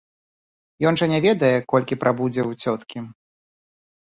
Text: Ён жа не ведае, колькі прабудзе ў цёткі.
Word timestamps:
Ён 0.89 0.95
жа 1.01 1.05
не 1.11 1.19
ведае, 1.27 1.51
колькі 1.73 1.99
прабудзе 2.05 2.41
ў 2.49 2.67
цёткі. 2.67 2.99